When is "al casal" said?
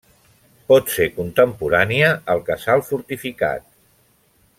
2.35-2.83